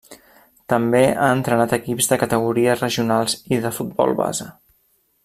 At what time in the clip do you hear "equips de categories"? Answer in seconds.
1.77-2.83